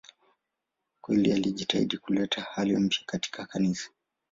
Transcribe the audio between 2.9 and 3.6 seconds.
katika